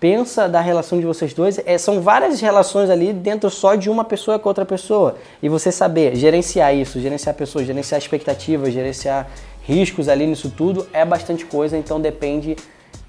pensa 0.00 0.48
da 0.48 0.60
relação 0.60 0.98
de 0.98 1.06
vocês 1.06 1.32
dois. 1.32 1.58
É, 1.64 1.78
são 1.78 2.00
várias 2.00 2.40
relações 2.40 2.90
ali 2.90 3.12
dentro 3.12 3.48
só 3.48 3.76
de 3.76 3.88
uma 3.88 4.04
pessoa 4.04 4.38
com 4.38 4.48
outra 4.48 4.66
pessoa. 4.66 5.16
E 5.42 5.48
você 5.48 5.70
saber 5.70 6.16
gerenciar 6.16 6.74
isso, 6.74 7.00
gerenciar 7.00 7.34
pessoas, 7.34 7.66
gerenciar 7.66 8.00
expectativas, 8.00 8.74
gerenciar 8.74 9.28
riscos 9.62 10.08
ali 10.08 10.26
nisso 10.26 10.52
tudo 10.54 10.86
é 10.92 11.04
bastante 11.04 11.44
coisa, 11.46 11.76
então 11.76 12.00
depende 12.00 12.56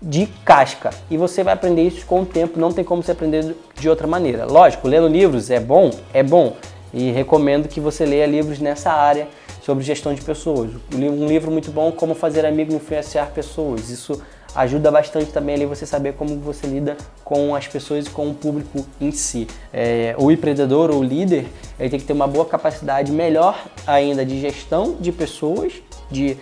de 0.02 0.28
casca. 0.46 0.92
E 1.10 1.18
você 1.18 1.44
vai 1.44 1.54
aprender 1.54 1.84
isso 1.84 2.06
com 2.06 2.22
o 2.22 2.26
tempo, 2.26 2.60
não 2.60 2.72
tem 2.72 2.84
como 2.84 3.02
você 3.02 3.12
aprender 3.12 3.56
de 3.80 3.90
outra 3.90 4.08
maneira. 4.08 4.46
Lógico, 4.46 4.88
lendo 4.88 5.08
livros 5.08 5.50
é 5.50 5.60
bom, 5.60 5.92
é 6.14 6.24
bom 6.24 6.56
e 6.94 7.12
recomendo 7.12 7.68
que 7.68 7.80
você 7.80 8.06
leia 8.06 8.26
livros 8.26 8.60
nessa 8.60 8.92
área 8.92 9.28
sobre 9.62 9.84
gestão 9.84 10.14
de 10.14 10.22
pessoas. 10.22 10.72
Um 10.94 11.28
livro 11.28 11.52
muito 11.52 11.72
bom, 11.72 11.92
Como 11.92 12.16
Fazer 12.16 12.46
Amigo 12.46 12.72
e 12.72 12.76
Influenciar 12.76 13.32
Pessoas. 13.32 13.90
Isso 13.90 14.22
ajuda 14.56 14.90
bastante 14.90 15.32
também 15.32 15.56
ali 15.56 15.66
você 15.66 15.86
saber 15.86 16.14
como 16.14 16.38
você 16.38 16.66
lida 16.66 16.98
com 17.24 17.54
as 17.54 17.68
pessoas 17.68 18.08
e 18.08 18.10
com 18.10 18.30
o 18.30 18.34
público 18.34 18.86
em 19.00 19.12
si. 19.12 19.48
É, 19.74 20.16
o 20.18 20.32
empreendedor 20.32 20.90
ou 20.90 21.04
líder 21.04 21.48
ele 21.80 21.90
tem 21.90 22.00
que 22.00 22.06
ter 22.06 22.14
uma 22.14 22.28
boa 22.28 22.46
capacidade, 22.46 23.12
melhor 23.12 23.62
ainda, 23.86 24.26
de 24.26 24.40
gestão 24.40 24.96
de 25.00 25.12
pessoas, 25.12 25.74
de 26.10 26.38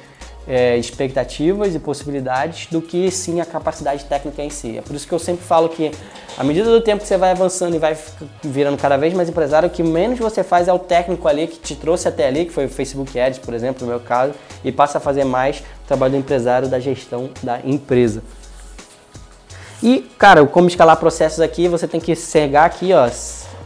é, 0.48 0.78
expectativas 0.78 1.74
e 1.74 1.80
possibilidades 1.80 2.68
do 2.68 2.82
que 2.82 3.10
sim 3.10 3.42
a 3.42 3.46
capacidade 3.46 4.06
técnica 4.06 4.44
em 4.44 4.50
si. 4.50 4.78
É 4.78 4.82
por 4.82 4.96
isso 4.96 5.08
que 5.08 5.14
eu 5.14 5.20
sempre 5.20 5.44
falo 5.44 5.70
que, 5.70 5.92
à 6.38 6.44
medida 6.44 6.70
do 6.70 6.82
tempo 6.82 7.02
que 7.02 7.08
você 7.08 7.18
vai 7.18 7.32
avançando 7.32 7.76
e 7.76 7.80
vai 7.80 7.98
virando 8.44 8.78
cada 8.78 8.98
vez 8.98 9.14
mais 9.14 9.28
empresário, 9.30 9.68
o 9.68 9.72
que 9.72 9.82
menos 9.84 10.20
você 10.20 10.44
faz 10.44 10.68
é 10.68 10.74
o 10.74 10.80
técnico 10.80 11.28
ali 11.28 11.48
que 11.48 11.58
te 11.58 11.76
trouxe 11.76 12.08
até 12.08 12.28
ali, 12.28 12.46
que 12.46 12.52
foi 12.52 12.66
o 12.66 12.70
Facebook 12.70 13.20
Ads, 13.20 13.40
por 13.40 13.54
exemplo, 13.54 13.86
no 13.86 13.92
meu 13.92 14.00
caso, 14.00 14.34
e 14.64 14.72
passa 14.72 14.98
a 14.98 15.02
fazer 15.02 15.24
mais 15.24 15.60
o 15.60 15.88
trabalho 15.88 16.14
do 16.14 16.18
empresário 16.20 16.68
da 16.68 16.80
gestão 16.80 17.30
da 17.42 17.60
empresa. 17.64 18.22
E, 19.84 20.00
cara, 20.18 20.46
como 20.46 20.68
escalar 20.68 20.98
processos 20.98 21.40
aqui, 21.40 21.68
você 21.68 21.88
tem 21.88 22.00
que 22.00 22.16
cegar 22.16 22.66
aqui, 22.66 22.94
ó, 22.94 23.10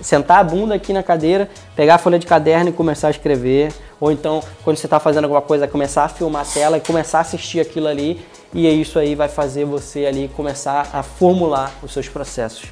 sentar 0.02 0.40
a 0.40 0.44
bunda 0.44 0.76
aqui 0.76 0.94
na 0.94 1.04
cadeira, 1.04 1.50
pegar 1.76 1.96
a 1.96 1.98
folha 1.98 2.20
de 2.20 2.26
caderno 2.26 2.70
e 2.70 2.74
começar 2.74 3.08
a 3.08 3.12
escrever. 3.12 3.74
Ou 4.00 4.12
então, 4.12 4.42
quando 4.64 4.78
você 4.78 4.86
está 4.86 5.00
fazendo 5.00 5.26
alguma 5.26 5.42
coisa, 5.42 5.68
começar 5.68 6.06
a 6.06 6.10
filmar 6.10 6.44
a 6.44 6.46
tela 6.46 6.78
e 6.78 6.82
começar 6.82 7.18
a 7.18 7.22
assistir 7.22 7.60
aquilo 7.60 7.88
ali. 7.88 8.20
E 8.54 8.66
é 8.66 8.72
isso 8.72 8.98
aí 8.98 9.14
vai 9.14 9.28
fazer 9.28 9.66
você 9.66 10.06
ali 10.06 10.30
começar 10.36 10.90
a 10.94 11.04
formular 11.04 11.72
os 11.84 11.94
seus 11.94 12.08
processos. 12.10 12.72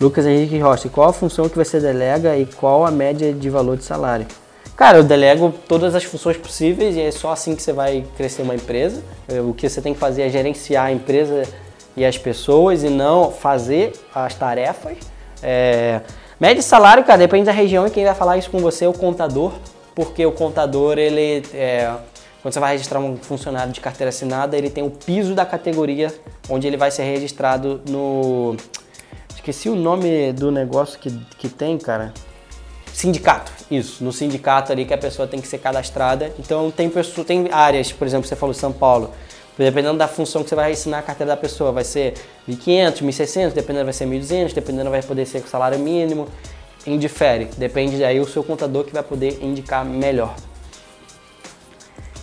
Lucas 0.00 0.24
Henrique 0.24 0.58
Rocha, 0.58 0.88
qual 0.88 1.10
a 1.10 1.12
função 1.12 1.48
que 1.48 1.58
você 1.58 1.78
delega 1.78 2.36
e 2.36 2.46
qual 2.46 2.86
a 2.86 2.90
média 2.90 3.34
de 3.34 3.50
valor 3.50 3.76
de 3.76 3.84
salário? 3.84 4.26
Cara, 4.74 4.96
eu 4.96 5.04
delego 5.04 5.52
todas 5.68 5.94
as 5.94 6.04
funções 6.04 6.38
possíveis 6.38 6.96
e 6.96 7.02
é 7.02 7.10
só 7.10 7.32
assim 7.32 7.54
que 7.54 7.62
você 7.62 7.70
vai 7.70 8.02
crescer 8.16 8.40
uma 8.40 8.54
empresa. 8.54 9.02
O 9.46 9.52
que 9.52 9.68
você 9.68 9.82
tem 9.82 9.92
que 9.92 10.00
fazer 10.00 10.22
é 10.22 10.30
gerenciar 10.30 10.86
a 10.86 10.92
empresa 10.92 11.42
e 11.94 12.02
as 12.02 12.16
pessoas 12.16 12.82
e 12.82 12.88
não 12.88 13.30
fazer 13.30 13.92
as 14.14 14.34
tarefas. 14.34 14.96
É... 15.42 16.00
Média 16.38 16.56
de 16.56 16.62
salário, 16.62 17.04
cara, 17.04 17.18
depende 17.18 17.44
da 17.44 17.52
região 17.52 17.86
e 17.86 17.90
quem 17.90 18.04
vai 18.04 18.14
falar 18.14 18.38
isso 18.38 18.50
com 18.50 18.58
você 18.58 18.84
é 18.84 18.88
o 18.88 18.92
contador, 18.92 19.52
porque 19.94 20.24
o 20.24 20.32
contador, 20.32 20.98
ele, 20.98 21.42
é... 21.52 21.92
quando 22.42 22.54
você 22.54 22.60
vai 22.60 22.72
registrar 22.72 22.98
um 22.98 23.16
funcionário 23.16 23.72
de 23.72 23.80
carteira 23.80 24.08
assinada, 24.08 24.56
ele 24.56 24.70
tem 24.70 24.84
o 24.84 24.90
piso 24.90 25.34
da 25.34 25.44
categoria 25.44 26.12
onde 26.48 26.66
ele 26.66 26.76
vai 26.76 26.90
ser 26.90 27.04
registrado 27.04 27.80
no... 27.88 28.56
Esqueci 29.34 29.68
o 29.68 29.74
nome 29.74 30.32
do 30.32 30.50
negócio 30.50 30.98
que, 30.98 31.10
que 31.38 31.48
tem, 31.48 31.78
cara. 31.78 32.12
Sindicato, 32.92 33.52
isso, 33.70 34.04
no 34.04 34.12
sindicato 34.12 34.72
ali 34.72 34.84
que 34.84 34.92
a 34.92 34.98
pessoa 34.98 35.26
tem 35.26 35.40
que 35.40 35.48
ser 35.48 35.58
cadastrada. 35.58 36.32
Então 36.38 36.70
tem, 36.70 36.90
pessoa, 36.90 37.24
tem 37.24 37.48
áreas, 37.50 37.90
por 37.92 38.06
exemplo, 38.06 38.28
você 38.28 38.36
falou 38.36 38.52
São 38.52 38.72
Paulo, 38.72 39.10
dependendo 39.64 39.98
da 39.98 40.08
função 40.08 40.42
que 40.42 40.48
você 40.48 40.54
vai 40.54 40.72
ensinar 40.72 40.98
a 40.98 41.02
carteira 41.02 41.32
da 41.32 41.36
pessoa, 41.36 41.72
vai 41.72 41.84
ser 41.84 42.14
1.500, 42.48 43.02
1.600, 43.02 43.52
dependendo 43.52 43.84
vai 43.84 43.92
ser 43.92 44.06
1.200, 44.06 44.52
dependendo 44.54 44.90
vai 44.90 45.02
poder 45.02 45.26
ser 45.26 45.40
com 45.40 45.48
salário 45.48 45.78
mínimo, 45.78 46.28
indifere, 46.86 47.46
depende 47.56 48.02
aí 48.02 48.20
o 48.20 48.26
seu 48.26 48.42
contador 48.42 48.84
que 48.84 48.92
vai 48.92 49.02
poder 49.02 49.38
indicar 49.42 49.84
melhor. 49.84 50.34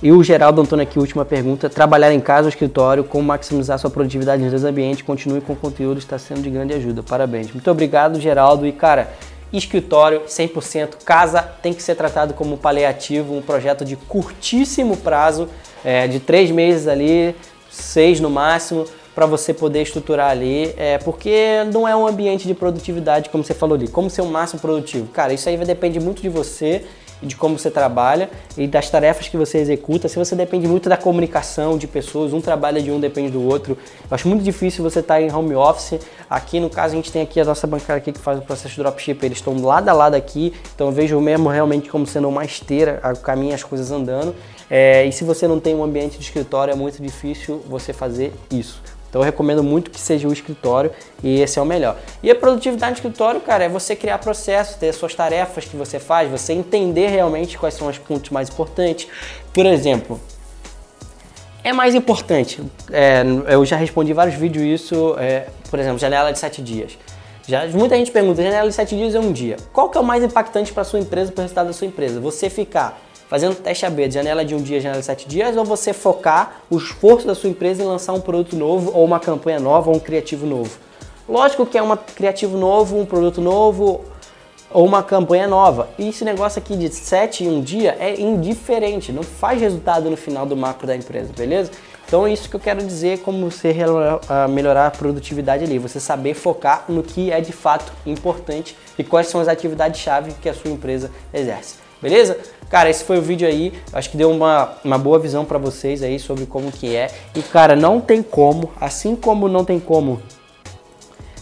E 0.01 0.11
o 0.11 0.23
Geraldo 0.23 0.61
Antônio 0.61 0.83
aqui, 0.83 0.99
última 0.99 1.25
pergunta. 1.25 1.69
Trabalhar 1.69 2.13
em 2.13 2.19
casa 2.19 2.43
ou 2.43 2.49
escritório, 2.49 3.03
como 3.03 3.23
maximizar 3.23 3.79
sua 3.79 3.89
produtividade 3.89 4.43
nos 4.43 4.51
dois 4.51 4.63
ambientes, 4.63 5.01
continue 5.01 5.41
com 5.41 5.53
o 5.53 5.55
conteúdo, 5.55 5.97
está 5.97 6.19
sendo 6.19 6.41
de 6.41 6.51
grande 6.51 6.75
ajuda. 6.75 7.01
Parabéns. 7.01 7.51
Muito 7.51 7.69
obrigado, 7.71 8.19
Geraldo. 8.19 8.67
E, 8.67 8.71
cara, 8.71 9.11
escritório 9.51 10.21
100%. 10.27 11.03
Casa 11.05 11.41
tem 11.41 11.73
que 11.73 11.81
ser 11.81 11.95
tratado 11.95 12.33
como 12.33 12.57
paliativo, 12.57 13.35
um 13.35 13.41
projeto 13.41 13.85
de 13.85 13.95
curtíssimo 13.95 14.97
prazo, 14.97 15.49
é, 15.83 16.07
de 16.07 16.19
três 16.19 16.51
meses 16.51 16.87
ali, 16.87 17.35
seis 17.69 18.19
no 18.19 18.29
máximo, 18.29 18.85
para 19.15 19.25
você 19.25 19.53
poder 19.53 19.81
estruturar 19.81 20.29
ali, 20.29 20.73
é, 20.77 20.99
porque 20.99 21.63
não 21.73 21.87
é 21.87 21.95
um 21.95 22.05
ambiente 22.05 22.47
de 22.47 22.53
produtividade, 22.53 23.29
como 23.29 23.43
você 23.43 23.53
falou 23.53 23.75
ali. 23.75 23.87
Como 23.87 24.09
ser 24.09 24.21
o 24.21 24.27
máximo 24.27 24.59
produtivo? 24.59 25.07
Cara, 25.07 25.33
isso 25.33 25.49
aí 25.49 25.57
vai 25.57 25.65
depender 25.65 25.99
muito 25.99 26.21
de 26.21 26.29
você 26.29 26.85
de 27.21 27.35
como 27.35 27.57
você 27.57 27.71
trabalha 27.71 28.29
e 28.57 28.67
das 28.67 28.89
tarefas 28.89 29.27
que 29.27 29.37
você 29.37 29.57
executa. 29.57 30.07
Se 30.07 30.17
você 30.17 30.35
depende 30.35 30.67
muito 30.67 30.89
da 30.89 30.97
comunicação 30.97 31.77
de 31.77 31.87
pessoas, 31.87 32.33
um 32.33 32.41
trabalha 32.41 32.81
de 32.81 32.91
um, 32.91 32.99
depende 32.99 33.31
do 33.31 33.41
outro. 33.43 33.77
Eu 34.09 34.15
acho 34.15 34.27
muito 34.27 34.43
difícil 34.43 34.83
você 34.83 34.99
estar 34.99 35.21
em 35.21 35.31
home 35.31 35.55
office. 35.55 35.99
Aqui 36.29 36.59
no 36.59 36.69
caso 36.69 36.93
a 36.93 36.97
gente 36.97 37.11
tem 37.11 37.21
aqui 37.21 37.39
a 37.39 37.45
nossa 37.45 37.65
bancária 37.65 37.99
aqui 37.99 38.11
que 38.11 38.19
faz 38.19 38.39
o 38.39 38.41
processo 38.41 38.75
de 38.75 38.81
dropship, 38.81 39.23
eles 39.23 39.37
estão 39.37 39.59
lado 39.61 39.89
a 39.89 39.93
lado 39.93 40.15
aqui, 40.15 40.53
então 40.75 40.87
eu 40.87 40.93
vejo 40.93 41.19
mesmo 41.19 41.49
realmente 41.49 41.89
como 41.89 42.05
sendo 42.05 42.27
uma 42.27 42.43
esteira, 42.43 43.01
o 43.03 43.19
caminho 43.19 43.53
as 43.53 43.63
coisas 43.63 43.91
andando. 43.91 44.35
É, 44.69 45.05
e 45.05 45.11
se 45.11 45.23
você 45.23 45.47
não 45.47 45.59
tem 45.59 45.73
um 45.73 45.83
ambiente 45.83 46.17
de 46.17 46.23
escritório, 46.23 46.71
é 46.71 46.75
muito 46.75 47.01
difícil 47.01 47.63
você 47.67 47.93
fazer 47.93 48.33
isso. 48.51 48.81
Então 49.17 49.23
eu 49.23 49.25
recomendo 49.25 49.63
muito 49.63 49.89
que 49.89 49.99
seja 49.99 50.27
o 50.27 50.31
escritório 50.31 50.91
e 51.23 51.41
esse 51.41 51.57
é 51.57 51.61
o 51.61 51.65
melhor. 51.65 51.97
E 52.21 52.29
a 52.29 52.35
produtividade 52.35 52.91
no 52.91 52.97
escritório, 52.97 53.41
cara, 53.41 53.63
é 53.63 53.69
você 53.69 53.95
criar 53.95 54.19
processos, 54.19 54.75
ter 54.75 54.89
as 54.89 54.95
suas 54.95 55.15
tarefas 55.15 55.65
que 55.65 55.75
você 55.75 55.97
faz, 55.97 56.29
você 56.29 56.53
entender 56.53 57.07
realmente 57.07 57.57
quais 57.57 57.73
são 57.73 57.87
os 57.87 57.97
pontos 57.97 58.29
mais 58.29 58.47
importantes. 58.47 59.07
Por 59.51 59.65
exemplo, 59.65 60.21
é 61.63 61.73
mais 61.73 61.95
importante. 61.95 62.61
É, 62.91 63.23
eu 63.47 63.65
já 63.65 63.75
respondi 63.75 64.13
vários 64.13 64.35
vídeos 64.35 64.81
isso, 64.81 65.15
é, 65.17 65.47
por 65.71 65.79
exemplo, 65.79 65.97
janela 65.97 66.31
de 66.31 66.37
7 66.37 66.61
dias. 66.61 66.95
Já, 67.47 67.65
muita 67.69 67.95
gente 67.95 68.11
pergunta, 68.11 68.43
janela 68.43 68.69
de 68.69 68.75
7 68.75 68.95
dias 68.95 69.15
é 69.15 69.19
um 69.19 69.31
dia. 69.31 69.57
Qual 69.73 69.89
que 69.89 69.97
é 69.97 70.01
o 70.01 70.03
mais 70.03 70.23
impactante 70.23 70.71
para 70.71 70.83
sua 70.83 70.99
empresa, 70.99 71.31
para 71.31 71.41
o 71.41 71.41
resultado 71.41 71.67
da 71.67 71.73
sua 71.73 71.87
empresa? 71.87 72.19
Você 72.19 72.51
ficar 72.51 73.01
fazendo 73.29 73.55
teste 73.55 73.85
AB 73.85 74.09
janela 74.09 74.43
de 74.43 74.55
um 74.55 74.61
dia, 74.61 74.79
janela 74.79 74.99
de 74.99 75.05
sete 75.05 75.27
dias, 75.27 75.55
ou 75.57 75.65
você 75.65 75.93
focar 75.93 76.61
o 76.69 76.77
esforço 76.77 77.27
da 77.27 77.35
sua 77.35 77.49
empresa 77.49 77.83
em 77.83 77.85
lançar 77.85 78.13
um 78.13 78.21
produto 78.21 78.55
novo, 78.55 78.91
ou 78.93 79.03
uma 79.05 79.19
campanha 79.19 79.59
nova, 79.59 79.89
ou 79.89 79.95
um 79.95 79.99
criativo 79.99 80.45
novo? 80.45 80.77
Lógico 81.27 81.65
que 81.65 81.77
é 81.77 81.83
um 81.83 81.95
criativo 81.95 82.57
novo, 82.57 82.97
um 82.97 83.05
produto 83.05 83.41
novo, 83.41 84.05
ou 84.71 84.85
uma 84.85 85.01
campanha 85.01 85.47
nova. 85.47 85.89
E 85.97 86.09
esse 86.09 86.25
negócio 86.25 86.59
aqui 86.59 86.75
de 86.75 86.89
7 86.89 87.43
em 87.43 87.49
um 87.49 87.61
dia 87.61 87.97
é 87.99 88.19
indiferente, 88.19 89.11
não 89.11 89.23
faz 89.23 89.61
resultado 89.61 90.09
no 90.09 90.17
final 90.17 90.45
do 90.45 90.55
macro 90.55 90.87
da 90.87 90.95
empresa, 90.95 91.31
beleza? 91.35 91.71
Então 92.05 92.25
é 92.25 92.31
isso 92.31 92.49
que 92.49 92.55
eu 92.55 92.59
quero 92.59 92.81
dizer 92.85 93.19
como 93.19 93.49
você 93.51 93.75
melhorar 94.49 94.87
a 94.87 94.91
produtividade 94.91 95.65
ali, 95.65 95.77
você 95.77 95.99
saber 95.99 96.33
focar 96.33 96.85
no 96.87 97.03
que 97.03 97.31
é 97.31 97.41
de 97.41 97.51
fato 97.51 97.91
importante 98.05 98.77
e 98.97 99.03
quais 99.03 99.27
são 99.27 99.41
as 99.41 99.49
atividades-chave 99.49 100.31
que 100.41 100.47
a 100.47 100.53
sua 100.53 100.71
empresa 100.71 101.11
exerce. 101.33 101.86
Beleza? 102.01 102.37
Cara, 102.69 102.89
esse 102.89 103.03
foi 103.03 103.17
o 103.17 103.21
vídeo 103.21 103.47
aí. 103.47 103.73
Acho 103.93 104.09
que 104.09 104.17
deu 104.17 104.29
uma, 104.29 104.73
uma 104.83 104.97
boa 104.97 105.17
visão 105.17 105.45
para 105.45 105.57
vocês 105.57 106.03
aí 106.03 106.19
sobre 106.19 106.45
como 106.45 106.71
que 106.71 106.95
é. 106.95 107.09
E 107.35 107.41
cara, 107.41 107.75
não 107.75 107.99
tem 108.01 108.21
como, 108.21 108.71
assim 108.79 109.15
como 109.15 109.47
não 109.47 109.63
tem 109.63 109.79
como 109.79 110.21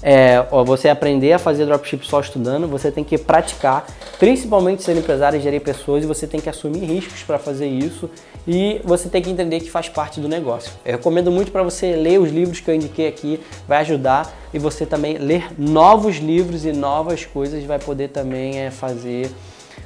é, 0.05 0.39
você 0.63 0.87
aprender 0.87 1.33
a 1.33 1.39
fazer 1.39 1.65
dropship 1.65 2.05
só 2.05 2.19
estudando, 2.19 2.67
você 2.67 2.91
tem 2.91 3.03
que 3.03 3.17
praticar, 3.17 3.87
principalmente 4.19 4.83
ser 4.83 4.95
empresário 4.95 5.39
e 5.39 5.41
gerir 5.41 5.61
pessoas, 5.61 6.03
e 6.03 6.07
você 6.07 6.27
tem 6.27 6.39
que 6.39 6.47
assumir 6.47 6.85
riscos 6.85 7.23
para 7.23 7.39
fazer 7.39 7.65
isso 7.65 8.07
e 8.47 8.79
você 8.83 9.09
tem 9.09 9.19
que 9.19 9.31
entender 9.31 9.59
que 9.61 9.71
faz 9.71 9.89
parte 9.89 10.19
do 10.19 10.29
negócio. 10.29 10.71
Eu 10.85 10.91
recomendo 10.91 11.31
muito 11.31 11.51
para 11.51 11.63
você 11.63 11.95
ler 11.95 12.19
os 12.19 12.29
livros 12.29 12.59
que 12.59 12.69
eu 12.69 12.75
indiquei 12.75 13.07
aqui, 13.07 13.39
vai 13.67 13.79
ajudar 13.79 14.31
e 14.53 14.59
você 14.59 14.85
também 14.85 15.17
ler 15.17 15.47
novos 15.57 16.17
livros 16.17 16.65
e 16.65 16.71
novas 16.71 17.25
coisas 17.25 17.63
vai 17.63 17.79
poder 17.79 18.09
também 18.09 18.59
é, 18.59 18.69
fazer 18.69 19.31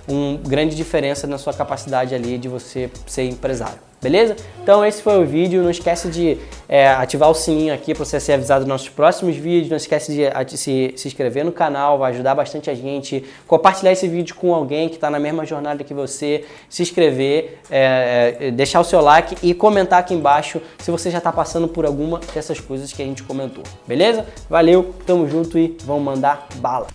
uma 0.09 0.37
grande 0.37 0.75
diferença 0.75 1.27
na 1.27 1.37
sua 1.37 1.53
capacidade 1.53 2.13
ali 2.15 2.37
de 2.37 2.47
você 2.47 2.89
ser 3.05 3.23
empresário. 3.23 3.89
Beleza? 4.01 4.37
Então 4.63 4.85
esse 4.85 5.01
foi 5.01 5.21
o 5.21 5.25
vídeo. 5.25 5.61
Não 5.61 5.69
esquece 5.69 6.07
de 6.07 6.37
é, 6.69 6.87
ativar 6.87 7.29
o 7.29 7.33
sininho 7.33 7.73
aqui 7.73 7.93
para 7.93 8.05
você 8.05 8.17
ser 8.17 8.33
avisado 8.33 8.61
dos 8.61 8.69
nossos 8.69 8.87
próximos 8.87 9.35
vídeos. 9.35 9.69
Não 9.69 9.75
esquece 9.75 10.13
de 10.13 10.57
se, 10.57 10.93
se 10.95 11.07
inscrever 11.07 11.43
no 11.43 11.51
canal, 11.51 11.97
vai 11.97 12.13
ajudar 12.13 12.33
bastante 12.33 12.69
a 12.69 12.73
gente. 12.73 13.25
Compartilhar 13.45 13.91
esse 13.91 14.07
vídeo 14.07 14.35
com 14.35 14.55
alguém 14.55 14.87
que 14.87 14.95
está 14.95 15.09
na 15.09 15.19
mesma 15.19 15.45
jornada 15.45 15.83
que 15.83 15.93
você. 15.93 16.45
Se 16.69 16.81
inscrever, 16.81 17.59
é, 17.69 18.37
é, 18.39 18.51
deixar 18.51 18.79
o 18.79 18.85
seu 18.85 19.01
like 19.01 19.35
e 19.43 19.53
comentar 19.53 19.99
aqui 19.99 20.13
embaixo 20.13 20.61
se 20.79 20.89
você 20.89 21.11
já 21.11 21.17
está 21.17 21.31
passando 21.31 21.67
por 21.67 21.85
alguma 21.85 22.21
dessas 22.33 22.59
coisas 22.59 22.93
que 22.93 23.01
a 23.01 23.05
gente 23.05 23.23
comentou. 23.23 23.63
Beleza? 23.85 24.25
Valeu, 24.49 24.95
tamo 25.05 25.27
junto 25.27 25.57
e 25.57 25.75
vamos 25.83 26.03
mandar 26.03 26.47
bala! 26.55 26.87